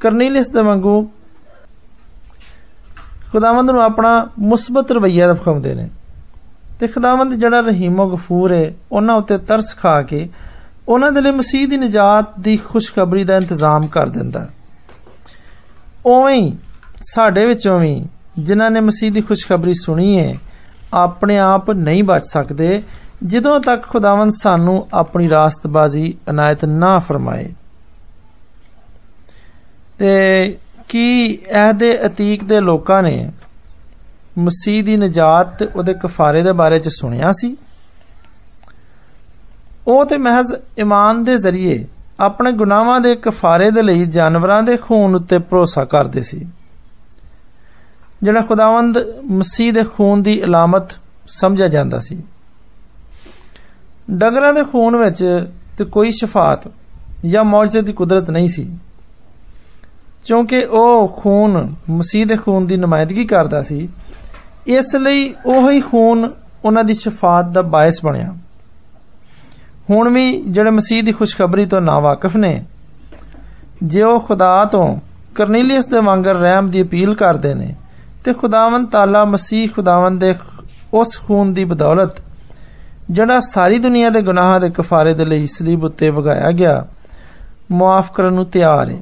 [0.00, 1.02] ਕਰਨੀਲਿਸ ਦੇ ਵਾਂਗੂ
[3.32, 5.88] ਖੁਦਾਵੰਦ ਨੂੰ ਆਪਣਾ ਮੁਸਬਤ ਰਵਈਆ ਦਿਖਾਉਂਦੇ ਨੇ
[6.80, 10.28] ਤੇ ਖੁਦਾਵੰਦ ਜਿਹੜਾ ਰਹੀਮੋ ਗਫੂਰ ਹੈ ਉਹਨਾਂ ਉੱਤੇ ਤਰਸ ਖਾ ਕੇ
[10.88, 14.46] ਉਹਨਾਂ ਦੇ ਲਈ ਮਸੀਹ ਦੀ ਨਜਾਤ ਦੀ ਖੁਸ਼ਖਬਰੀ ਦਾ ਇੰਤਜ਼ਾਮ ਕਰ ਦਿੰਦਾ
[16.06, 16.52] ਉਵੇਂ
[17.04, 18.04] ਸਾਡੇ ਵਿੱਚੋਂ ਵੀ
[18.38, 20.34] ਜਿਨ੍ਹਾਂ ਨੇ ਮਸੀਹ ਦੀ ਖੁਸ਼ਖਬਰੀ ਸੁਣੀ ਹੈ
[20.94, 22.82] ਆਪਣੇ ਆਪ ਨਹੀਂ ਬਚ ਸਕਦੇ
[23.24, 27.48] ਜਦੋਂ ਤੱਕ ਖੁਦਾਵੰਦ ਸਾਨੂੰ ਆਪਣੀ ਰਾਸਤਬਾਜ਼ੀ ਇਨਾਇਤ ਨਾ ਫਰਮਾਏ
[29.98, 30.56] ਤੇ
[30.88, 33.30] ਕੀ ਇਹਦੇ ਅਤੀਕ ਦੇ ਲੋਕਾਂ ਨੇ
[34.38, 37.56] ਮਸੀਹ ਦੀ ਨਜਾਤ ਤੇ ਉਹਦੇ ਕਫਾਰੇ ਦੇ ਬਾਰੇ ਚ ਸੁਣਿਆ ਸੀ
[39.86, 41.84] ਉਹ ਤੇ ਮਹਿਜ਼ ਈਮਾਨ ਦੇ ਜ਼ਰੀਏ
[42.20, 46.46] ਆਪਣੇ ਗੁਨਾਹਾਂ ਦੇ ਕਫਾਰੇ ਦੇ ਲਈ ਜਾਨਵਰਾਂ ਦੇ ਖੂਨ ਉੱਤੇ ਭਰੋਸਾ ਕਰਦੇ ਸੀ
[48.22, 48.98] ਜਿਹੜਾ ਖੁਦਾਵੰਦ
[49.30, 52.22] ਮਸੀਹ ਦੇ ਖੂਨ ਦੀ ਇਲਾਮਤ ਸਮਝਿਆ ਜਾਂਦਾ ਸੀ
[54.10, 55.24] ਡੰਗਰਾਂ ਦੇ ਖੂਨ ਵਿੱਚ
[55.78, 56.68] ਤੇ ਕੋਈ ਸ਼ਫਾਤ
[57.26, 58.64] ਜਾਂ ਮੌਜਜ਼ੇ ਦੀ ਕੁਦਰਤ ਨਹੀਂ ਸੀ
[60.26, 63.88] ਕਿਉਂਕਿ ਉਹ ਖੂਨ ਮਸੀਹ ਦੇ ਖੂਨ ਦੀ ਨੁਮਾਇੰਦਗੀ ਕਰਦਾ ਸੀ
[64.66, 66.30] ਇਸ ਲਈ ਉਹ ਹੀ ਖੂਨ
[66.64, 68.34] ਉਹਨਾਂ ਦੀ ਸ਼ਫਾਤ ਦਾ ਬਾਇਸ ਬਣਿਆ
[69.90, 72.62] ਹੁਣ ਵੀ ਜਿਹੜੇ ਮਸੀਹ ਦੀ ਖੁਸ਼ਖਬਰੀ ਤੋਂ ਨਾ ਵਾਕਿਫ ਨੇ
[73.82, 74.96] ਜੇ ਉਹ ਖੁਦਾ ਤੋਂ
[75.34, 77.74] ਕਰਨੀਲੀਅਸ ਦੇ ਵਾਂਗਰ ਰਹਿਮ ਦੀ ਅਪੀਲ ਕਰਦੇ ਨੇ
[78.24, 80.34] ਤੇ ਖੁਦਾਵੰਦ ਤਾਲਾ ਮਸੀਹ ਖੁਦਾਵੰਦ ਦੇ
[80.94, 82.20] ਉਸ ਖੂਨ ਦੀ ਬਦੌਲਤ
[83.10, 86.84] ਜਿਹੜਾ ਸਾਰੀ ਦੁਨੀਆ ਦੇ ਗੁਨਾਹਾਂ ਦੇ ਕਫਾਰੇ ਦੇ ਲਈ ਸਲੀਬ ਉੱਤੇ ਵਗਾਇਆ ਗਿਆ
[87.72, 88.98] ਮਾਫ ਕਰਨ ਨੂੰ ਤਿਆਰ ਹੈ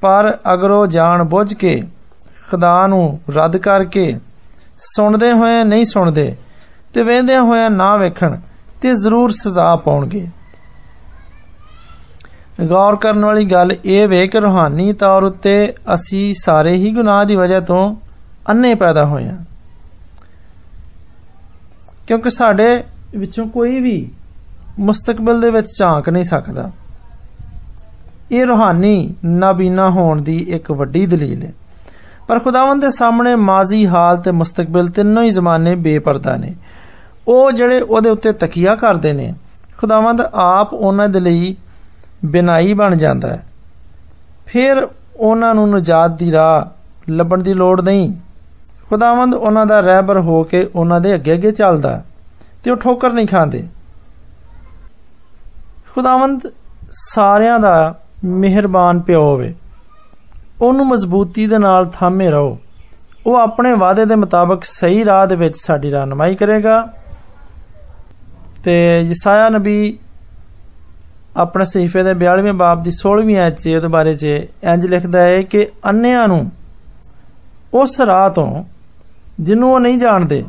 [0.00, 1.80] ਪਰ ਅਗਰ ਉਹ ਜਾਣ ਬੁੱਝ ਕੇ
[2.50, 4.18] ਖੁਦਾ ਨੂੰ ਰੱਦ ਕਰਕੇ
[4.76, 6.34] ਸੁਣਦੇ ਹੋਏ ਨਹੀਂ ਸੁਣਦੇ
[6.94, 8.36] ਤੇ ਵੇਂਦਿਆਂ ਹੋਇਆ ਨਾ ਵੇਖਣ
[8.80, 10.26] ਤੇ ਜ਼ਰੂਰ ਸਜ਼ਾ ਪਾਉਣਗੇ
[12.60, 15.52] ਗੌਰ ਕਰਨ ਵਾਲੀ ਗੱਲ ਇਹ ਵੇ ਕਿ ਰੂਹਾਨੀ ਤੌਰ ਉੱਤੇ
[15.94, 17.96] ਅਸੀਂ ਸਾਰੇ ਹੀ ਗੁਨਾਹ ਦੀ ਵਜ੍ਹਾ ਤੋਂ
[18.50, 19.36] ਅੰਨੇ ਪੈਦਾ ਹੋਏ ਹਾਂ
[22.06, 22.82] ਕਿਉਂਕਿ ਸਾਡੇ
[23.16, 24.08] ਵਿੱਚੋਂ ਕੋਈ ਵੀ
[24.78, 26.70] ਮੁਸਤਕਬਲ ਦੇ ਵਿੱਚ ਝਾਂਕ ਨਹੀਂ ਸਕਦਾ
[28.30, 31.52] ਇਹ ਰੂਹਾਨੀ ਨਾਬੀਨਾ ਹੋਣ ਦੀ ਇੱਕ ਵੱਡੀ ਦਲੀਲ ਹੈ
[32.28, 36.54] ਪਰ ਖੁਦਾਵੰਦ ਦੇ ਸਾਹਮਣੇ ਮਾਜ਼ੀ ਹਾਲ ਤੇ ਮੁਸਤਕਬਲ ਤਿੰਨੋਂ ਹੀ ਜ਼ਮਾਨੇ ਬੇਪਰਦਾ ਨੇ
[37.28, 39.32] ਉਹ ਜਿਹੜੇ ਉਹਦੇ ਉੱਤੇ ਤਕੀਆ ਕਰਦੇ ਨੇ
[39.78, 41.54] ਖੁਦਾਵੰਦ ਆਪ ਉਹਨਾਂ ਦੇ ਲਈ
[42.24, 43.44] ਬਿਨਾਈ ਬਣ ਜਾਂਦਾ ਹੈ
[44.46, 48.12] ਫਿਰ ਉਹਨਾਂ ਨੂੰ ਨਜਾਤ ਦੀ ਰਾਹ ਲੱਭਣ ਦੀ ਲੋੜ ਨਹੀਂ
[48.88, 52.00] ਖੁਦਾਵੰਦ ਉਹਨਾਂ ਦਾ ਰਹਿਬਰ ਹੋ ਕੇ ਉਹਨਾਂ ਦੇ ਅੱਗੇ ਅੱਗੇ ਚੱਲਦਾ
[52.64, 53.62] ਤੇ ਉਹ ਠੋਕਰ ਨਹੀਂ ਖਾਂਦੇ
[55.94, 56.46] ਖੁਦਾਵੰਦ
[56.92, 59.54] ਸਾਰਿਆਂ ਦਾ ਮਿਹਰਬਾਨ ਪਿਓ ਹੋਵੇ
[60.60, 62.58] ਉਹਨੂੰ ਮਜ਼ਬੂਤੀ ਦੇ ਨਾਲ ਥਾਮੇ ਰਹੋ
[63.26, 66.86] ਉਹ ਆਪਣੇ ਵਾਅਦੇ ਦੇ ਮੁਤਾਬਕ ਸਹੀ ਰਾਹ ਦੇ ਵਿੱਚ ਸਾਡੀ ਰਹਿਨਮਾਈ ਕਰੇਗਾ
[68.64, 69.98] ਤੇ ਯਸਾਇਆ ਨਬੀ
[71.36, 74.26] ਆਪਣੇ ਸਹੀਫੇ ਦੇ 42ਵੇਂ ਬਾਬ ਦੀ 16ਵੀਂ ਆਇਤ 'ਚ ਉਹਦੇ ਬਾਰੇ 'ਚ
[74.64, 76.40] ਇੰਜ ਲਿਖਦਾ ਹੈ ਕਿ ਅੰਨਿਆਂ ਨੂੰ
[77.74, 78.64] ਉਸ ਰਾਹ ਤੋਂ
[79.40, 80.44] ਜਿਹਨੂੰ ਉਹ ਨਹੀਂ ਜਾਣਦੇ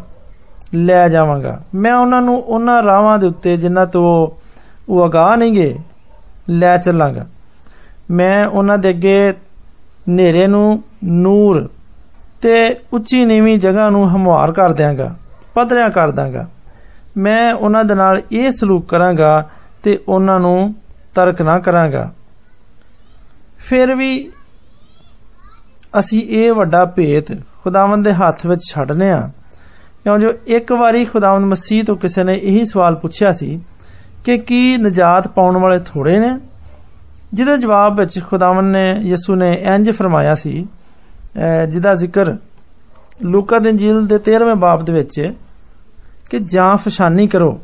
[0.76, 4.06] ਲੈ ਜਾਵਾਂਗਾ ਮੈਂ ਉਹਨਾਂ ਨੂੰ ਉਹਨਾਂ ਰਾਹਾਂ ਦੇ ਉੱਤੇ ਜਿਨ੍ਹਾਂ ਤੋਂ
[4.90, 5.76] ਉਹ ਅਗਾਹ ਨਹੀਂ ਗਏ
[6.50, 7.26] ਲੈ ਚੱਲਾਂਗਾ
[8.12, 9.34] ਮੈਂ ਉਹਨਾਂ ਦੇ ਅੱਗੇ
[10.10, 11.68] ਹਨੇਰੇ ਨੂੰ ਨੂਰ
[12.42, 12.54] ਤੇ
[12.94, 15.14] ਉੱਚੀ ਨੀਵੀਂ ਜਗ੍ਹਾ ਨੂੰ ਹਮਵਾਰ ਕਰ ਦਿਆਂਗਾ
[15.56, 16.48] ਪਧਰਿਆ ਕਰ ਦਾਂਗਾ
[17.18, 19.44] ਮੈਂ ਉਹਨਾਂ ਦੇ ਨਾਲ ਇਹ ਸਲੂਕ ਕਰਾਂਗਾ
[19.84, 20.74] ਤੇ ਉਹਨਾਂ ਨੂੰ
[21.16, 22.10] ਤਰਕ ਨਾ ਕਰਾਂਗਾ
[23.60, 24.30] ਫਿਰ ਵੀ
[26.00, 27.32] ਅਸੀਂ ਇਹ ਵੱਡਾ ਭੇਤ
[27.64, 29.28] ਖੁਦਾਵੰਦ ਦੇ ਹੱਥ ਵਿੱਚ ਛੱਡਨੇ ਆ
[30.06, 33.60] ਕਿਉਂ ਜੋ ਇੱਕ ਵਾਰੀ ਖੁਦਾਵੰਦ ਮਸੀਹ ਤੋਂ ਕਿਸੇ ਨੇ ਇਹੀ ਸਵਾਲ ਪੁੱਛਿਆ ਸੀ
[34.24, 36.38] ਕਿ ਕੀ ਨਜਾਤ ਪਾਉਣ ਵਾਲੇ ਥੋੜੇ ਨੇ
[37.34, 40.66] ਜਿਹਦੇ ਜਵਾਬ ਵਿੱਚ ਖੁਦਾਵੰਦ ਨੇ ਯਿਸੂ ਨੇ ਇੰਜ ਫਰਮਾਇਆ ਸੀ
[41.70, 42.36] ਜਿਹਦਾ ਜ਼ਿਕਰ
[43.24, 45.32] ਲੂਕਾ ਦੇ ਇੰਜੀਲ ਦੇ 13ਵੇਂ ਬਾਬ ਦੇ ਵਿੱਚ
[46.30, 47.60] ਕਿ ਜਾਂ ਫਸ਼ਾਨੀ ਕਰੋ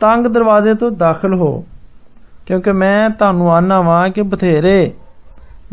[0.00, 1.52] ਤੰਗ ਦਰਵਾਜ਼ੇ ਤੋਂ ਦਾਖਲ ਹੋ
[2.46, 4.92] ਕਿਉਂਕਿ ਮੈਂ ਤੁਹਾਨੂੰ ਆਨਾ ਵਾਂ ਕਿ ਬਥੇਰੇ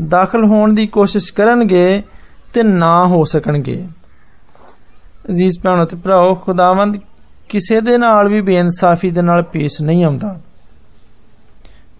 [0.09, 2.01] ਦਾਖਲ ਹੋਣ ਦੀ ਕੋਸ਼ਿਸ਼ ਕਰਨਗੇ
[2.53, 3.83] ਤੇ ਨਾ ਹੋ ਸਕਣਗੇ
[5.29, 6.97] ਅਜ਼ੀਜ਼ ਭੈਣੋ ਤੇ ਭਰਾਓ ਖੁਦਾਵੰਦ
[7.49, 10.37] ਕਿਸੇ ਦੇ ਨਾਲ ਵੀ ਬੇਇਨਸਾਫੀ ਦੇ ਨਾਲ ਪੇਸ਼ ਨਹੀਂ ਆਉਂਦਾ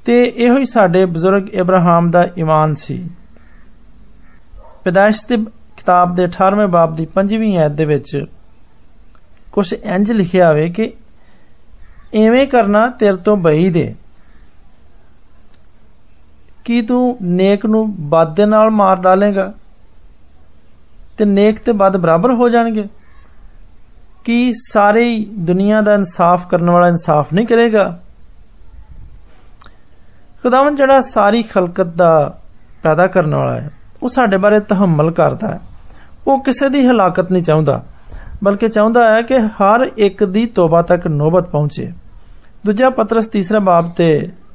[0.06, 2.98] ਤੇ ਇਹੋ ਹੀ ਸਾਡੇ ਬਜ਼ੁਰਗ ਇਬਰਾਹਿਮ ਦਾ ਈਮਾਨ ਸੀ
[4.86, 5.38] ਪਦਾਇਸ਼ ਦੇ
[5.78, 8.18] ਕਿਤਾਬ ਦੇ 18ਵੇਂ ਬਾਬ ਦੀ 5ਵੀਂ ਆਇਤ ਦੇ ਵਿੱਚ
[9.52, 10.92] ਕੁਝ ਇੰਜ ਲਿਖਿਆ ਹੋਵੇ ਕਿ
[12.16, 13.94] ਐਵੇਂ ਕਰਨਾ ਤੇਰੇ ਤੋਂ ਬਈ ਦੇ
[16.66, 19.52] ਕੀ ਤੂੰ ਨੇਕ ਨੂੰ ਬਦ ਦੇ ਨਾਲ ਮਾਰ ਡਾਲੇਗਾ
[21.18, 22.88] ਤੇ ਨੇਕ ਤੇ ਬਦ ਬਰਾਬਰ ਹੋ ਜਾਣਗੇ
[24.26, 27.86] ਕੀ ਸਾਰੀ ਦੁਨੀਆ ਦਾ ਇਨਸਾਫ ਕਰਨ ਵਾਲਾ ਇਨਸਾਫ ਨਹੀਂ ਕਰੇਗਾ
[30.44, 32.12] ਖੁਦਾਵੰ ਜਿਹੜਾ ਸਾਰੀ ਖਲਕਤ ਦਾ
[32.84, 33.70] ਪੈਦਾ ਕਰਨ ਵਾਲਾ ਹੈ
[34.04, 35.60] ਉਹ ਸਾਡੇ ਬਾਰੇ ਤਹਮਲ ਕਰਦਾ ਹੈ
[36.28, 37.82] ਉਹ ਕਿਸੇ ਦੀ ਹਲਾਕਤ ਨਹੀਂ ਚਾਹੁੰਦਾ
[38.44, 41.92] ਬਲਕਿ ਚਾਹੁੰਦਾ ਹੈ ਕਿ ਹਰ ਇੱਕ ਦੀ ਤੋਬਾ ਤੱਕ ਨੋਬਤ ਪਹੁੰਚੇ
[42.66, 44.08] ਦੂਜਾ ਪਤਰਸ ਤੀਸਰਾ ਬਾਬ ਤੇ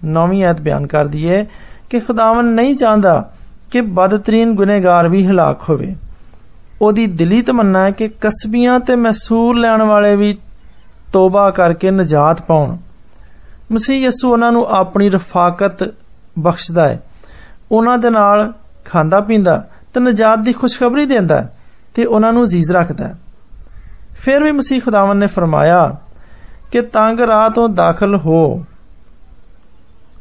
[0.04, 1.46] ਨੌਵੀਂ ਆਇਤ ਬਿਆਨ ਕਰਦੀ ਹੈ
[1.90, 3.30] ਕਿ ਖੁਦਾਵੰ ਨਹੀਂ ਚਾਹੁੰਦਾ
[3.70, 5.94] ਕਿ ਬਦਤਰੀਨ ਗੁਨੇਗਾਰ ਵੀ ਹਲਾਕ ਹੋਵੇ
[6.80, 10.36] ਉਹਦੀ ਦਿਲੀ ਤਮੰਨਾ ਹੈ ਕਿ ਕਸਬੀਆਂ ਤੇ ਮਹਿਸੂਲ ਲੈਣ ਵਾਲੇ ਵੀ
[11.12, 12.76] ਤੋਬਾ ਕਰਕੇ ਨਜਾਤ ਪਾਉਣ
[13.72, 15.92] ਮਸੀਹ ਯਸੂ ਉਹਨਾਂ ਨੂੰ ਆਪਣੀ ਰਫਾਕਤ
[16.38, 17.00] ਬਖਸ਼ਦਾ ਹੈ
[17.72, 18.52] ਉਹਨਾਂ ਦੇ ਨਾਲ
[18.84, 21.46] ਖਾਂਦਾ ਪੀਂਦਾ ਤੇ ਨਜਾਤ ਦੀ ਖੁਸ਼ਖਬਰੀ ਦਿੰਦਾ
[21.94, 23.14] ਤੇ ਉਹਨਾਂ ਨੂੰ ਅਜ਼ੀਜ਼ ਰੱਖਦਾ
[24.16, 25.96] ਫਿਰ ਵੀ ਮਸੀਹ ਖੁਦਾਵੰ ਨੇ ਫਰਮਾਇਆ
[26.70, 28.64] ਕਿ ਤੰਗ ਰਾਹ ਤੋਂ ਦਾਖਲ ਹੋ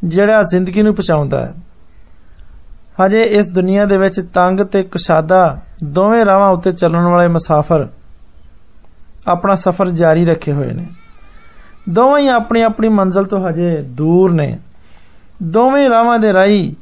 [0.03, 1.53] ਜਿਹੜਾ ਜ਼ਿੰਦਗੀ ਨੂੰ ਪਹੁੰਚਾਉਂਦਾ ਹੈ
[3.01, 7.87] ਹਜੇ ਇਸ ਦੁਨੀਆ ਦੇ ਵਿੱਚ ਤੰਗ ਤੇ ਕੁਸ਼ਾਦਾ ਦੋਵੇਂ ਰਾਹਾਂ ਉੱਤੇ ਚੱਲਣ ਵਾਲੇ ਮੁਸਾਫਰ
[9.27, 10.85] ਆਪਣਾ ਸਫ਼ਰ ਜਾਰੀ ਰੱਖੇ ਹੋਏ ਨੇ
[11.89, 14.57] ਦੋਵੇਂ ਹੀ ਆਪਣੀ ਆਪਣੀ ਮੰਜ਼ਲ ਤੋਂ ਹਜੇ ਦੂਰ ਨੇ
[15.43, 16.75] ਦੋਵੇਂ ਰਾਹਾਂ ਦੇ ਰਾਈ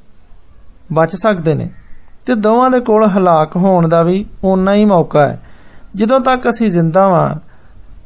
[0.94, 1.70] ਬਚ ਸਕਦੇ ਨੇ
[2.26, 5.40] ਤੇ ਦੋਵਾਂ ਦੇ ਕੋਲ ਹਲਾਕ ਹੋਣ ਦਾ ਵੀ ਓਨਾ ਹੀ ਮੌਕਾ ਹੈ
[5.96, 7.30] ਜਦੋਂ ਤੱਕ ਅਸੀਂ ਜ਼ਿੰਦਾ ਵਾਂ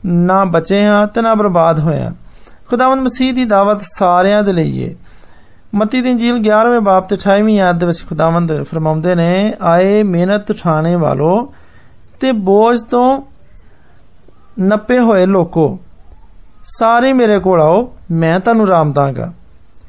[0.05, 2.11] ਨਾ ਬਚੇ ਹਾਂ ਤੇ ਨਾ ਬਰਬਾਦ ਹੋਏ ਹਾਂ
[2.69, 4.93] ਖੁਦਾਵੰਦ ਮਸੀਹ ਦੀ ਦਾਵਤ ਸਾਰਿਆਂ ਦੇ ਲਈ ਹੈ
[5.75, 10.51] ਮਤੀ ਦੀ ਇੰਜੀਲ 11ਵੇਂ ਬਾਬ ਤੇ 28ਵੀਂ ਆਇਤ ਦੇ ਵਿੱਚ ਖੁਦਾਵੰਦ ਫਰਮਾਉਂਦੇ ਨੇ ਆਏ ਮਿਹਨਤ
[10.51, 11.53] ਉਠਾਣੇ ਵਾਲੋ
[12.19, 13.21] ਤੇ ਬੋਝ ਤੋਂ
[14.59, 15.77] ਨੱਪੇ ਹੋਏ ਲੋਕੋ
[16.63, 19.31] ਸਾਰੇ ਮੇਰੇ ਕੋਲ ਆਓ ਮੈਂ ਤੁਹਾਨੂੰ ਰਾਮ ਦਾਂਗਾ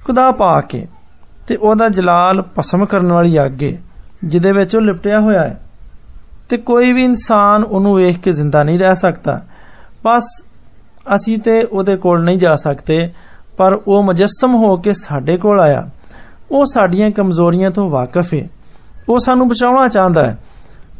[0.04, 0.86] ਖੁਦਾ ਪਾ ਕੇ
[1.46, 3.76] ਤੇ ਉਹਦਾ ਜਲਾਲ ਪਸਮ ਕਰਨ ਵਾਲੀ ਅੱਗ ਹੈ
[4.24, 5.60] ਜਿਹਦੇ ਵਿੱਚ ਉਹ ਲਿਪਟਿਆ ਹੋਇਆ ਹੈ
[6.48, 9.40] ਤੇ ਕੋਈ ਵੀ ਇਨਸਾਨ ਉਹਨੂੰ ਵੇਖ ਕੇ ਜ਼ਿੰਦਾ ਨਹੀਂ ਰਹਿ ਸਕਦਾ
[10.04, 10.24] ਬਸ
[11.14, 13.10] ਅਸੀਂ ਤੇ ਉਹਦੇ ਕੋਲ ਨਹੀਂ ਜਾ ਸਕਦੇ
[13.58, 15.88] ਪਰ ਉਹ ਮੁਜੱਸਮ ਹੋ ਕੇ ਸਾਡੇ ਕੋਲ ਆਇਆ
[16.50, 18.48] ਉਹ ਸਾਡੀਆਂ ਕਮਜ਼ੋਰੀਆਂ ਤੋਂ ਵਾਕਿਫ ਹੈ
[19.08, 20.36] ਉਹ ਸਾਨੂੰ ਬਚਾਉਣਾ ਚਾਹੁੰਦਾ ਹੈ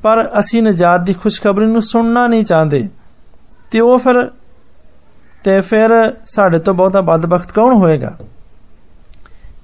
[0.03, 2.89] ਪਰ ਅਸੀਂ ਨਜਾਤ ਦੀ ਖੁਸ਼ਖਬਰੀ ਨੂੰ ਸੁਣਨਾ ਨਹੀਂ ਚਾਹੁੰਦੇ
[3.71, 4.23] ਤੇ ਉਹ ਫਿਰ
[5.45, 5.93] ਤੇ ਫਿਰ
[6.25, 8.13] ਸਾਡੇ ਤੋਂ ਬਹੁਤਾ ਬਦਬਖਤ ਕੌਣ ਹੋਏਗਾ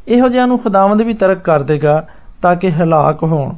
[0.09, 2.03] ਇਹੋ ਜਿਹਾ ਨੂੰ ਖੁਦਾਵੰਦ ਵੀ ਤਰਕ ਕਰ ਦੇਗਾ
[2.43, 3.55] ਤਾਂ ਕਿ ਹਲਾਕ ਹੋਣ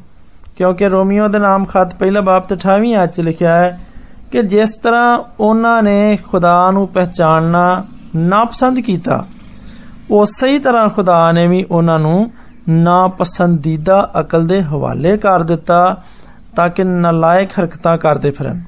[0.56, 3.78] ਕਿਉਂਕਿ ਰੋਮੀਓ ਦੇ ਨਾਮ ਖਤ ਪਹਿਲਾ ਬਾਬ ਤੇ 28ਵੀਂ ਆਇਤ ਚ ਲਿਖਿਆ ਹੈ
[4.30, 7.84] ਕਿ ਜਿਸ ਤਰ੍ਹਾਂ ਉਹਨਾਂ ਨੇ ਖੁਦਾ ਨੂੰ ਪਹਿਚਾਨਣਾ
[8.16, 9.24] ਨਾਪਸੰਦ ਕੀਤਾ
[10.10, 12.30] ਉਸੇ ਹੀ ਤਰ੍ਹਾਂ ਖੁਦਾ ਨੇ ਵੀ ਉਹਨਾਂ ਨੂੰ
[12.68, 16.02] ਨਾਪਸੰਦੀਦਾ ਅਕਲ ਦੇ ਹਵਾਲੇ ਕਰ ਦਿੱਤਾ
[16.56, 18.60] ਤਾਂ ਕਿ ਨਲਾਇਕ ਹਰਕਤਾਂ ਕਰਦੇ ਫਿਰਨ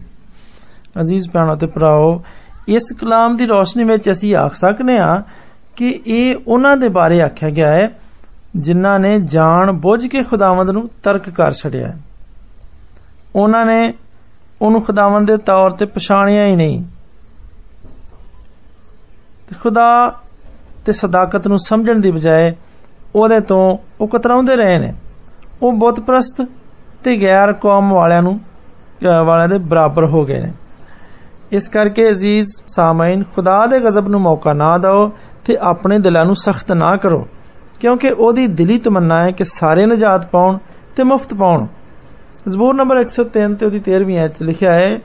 [1.01, 2.23] ਅਜ਼ੀਜ਼ ਭੈਣੋ ਤੇ ਭਰਾਓ
[2.69, 5.23] ਇਸ ਕਲਾਮ ਦੀ ਰੋਸ਼ਨੀ ਵਿੱਚ ਅਸੀਂ ਆਖ ਸਕਨੇ ਆ
[5.77, 7.91] ਕਿ ਇਹ ਉਹਨਾਂ ਦੇ ਬਾਰੇ ਆਖਿਆ ਗਿਆ ਹੈ
[8.57, 11.93] ਜਿਨ੍ਹਾਂ ਨੇ ਜਾਣ ਬੁੱਝ ਕੇ ਖੁਦਾਵੰਦ ਨੂੰ ਤਰਕ ਕਰ ਛੜਿਆ
[13.35, 13.93] ਉਹਨਾਂ ਨੇ
[14.63, 16.85] ਉਹਨੂੰ ਖੁਦਾਵੰਦ ਦੇ ਤੌਰ ਤੇ ਪਛਾਣਿਆ ਹੀ ਨਹੀਂ
[19.49, 19.87] ਤੇ ਖੁਦਾ
[20.85, 22.53] ਤੇ ਸਦਾਕਤ ਨੂੰ ਸਮਝਣ ਦੀ ਬਜਾਏ
[23.15, 24.93] ਉਹਦੇ ਤੋਂ ਉਹ ਕਤਰਾਉਂਦੇ ਰਹੇ ਨੇ
[25.63, 26.47] ਉਹ ਬੁੱਤ ਪ੍ਰਸਤ
[27.05, 28.39] ਤੇ ਗੈਰ ਕੌਮ ਵਾਲਿਆਂ ਨੂੰ
[29.03, 30.53] ਵਾਲਿਆਂ ਦੇ ਬਰਾਬਰ ਹੋ ਗਏ ਨੇ
[31.53, 35.11] ਇਸ ਕਰਕੇ ਅਜ਼ੀਜ਼ ਸਾਮਈਨ ਖੁਦਾ ਦੇ ਗਜ਼ਬ ਨੂੰ ਮੌਕਾ ਨਾ ਦਿਓ
[35.45, 37.27] ਤੇ ਆਪਣੇ ਦਿਲਾਂ ਨੂੰ ਸਖਤ ਨਾ ਕਰੋ
[37.81, 40.59] ਕਿਉਂਕਿ ਉਹਦੀ ਦਿਲੀ ਤਮੰਨਾ ਹੈ ਕਿ ਸਾਰੇ ਨਜਾਤ ਪਾਉਣ
[40.97, 41.67] ਤੇ ਮੁਫਤ ਪਾਉਣ
[42.49, 44.99] ਜ਼ਬੂਰ ਨੰਬਰ 103 ਤੇ ਉਹਦੀ 13ਵੀਂ ਆਇਤ ਲਿਖਿਆ ਹੈ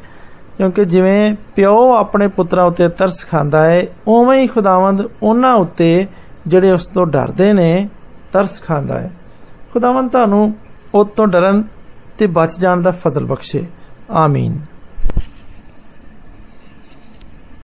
[0.57, 6.07] ਕਿਉਂਕਿ ਜਿਵੇਂ ਪਿਓ ਆਪਣੇ ਪੁੱਤਰਾਂ ਉੱਤੇ ਤਰਸ ਖਾਂਦਾ ਹੈ ਉਵੇਂ ਹੀ ਖੁਦਾਵੰਦ ਉਹਨਾਂ ਉੱਤੇ
[6.47, 7.89] ਜਿਹੜੇ ਉਸ ਤੋਂ ਡਰਦੇ ਨੇ,
[8.33, 9.11] ਤਰਸ ਖਾਂਦਾ ਹੈ
[9.73, 10.55] ਖੁਦਾਵੰਦ ਤੁਹਾਨੂੰ
[10.95, 11.65] ਉਹ ਤੋਂ ਡਰਨ
[12.19, 13.65] ਤੇ ਬਚ ਜਾਣ ਦਾ ਫਜ਼ਲ ਬਖਸ਼ੇ।
[14.11, 14.59] ਆਮੀਨ।